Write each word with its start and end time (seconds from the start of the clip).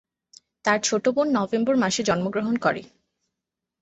তার 0.65 0.79
ছোট 0.83 1.05
বোন 1.09 1.27
নভেম্বর 1.37 1.75
মাসে 1.77 2.01
জন্মগ্রহণ 2.03 2.55
করে। 2.57 2.81